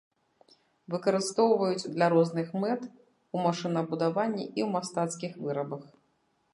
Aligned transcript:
Выкарыстоўваюць 0.93 1.89
для 1.97 2.07
розных 2.15 2.47
мэт 2.63 2.81
у 3.37 3.45
машынабудаванні 3.45 4.45
і 4.49 4.49
ў 4.67 4.69
мастацкіх 4.77 5.31
вырабах. 5.49 5.83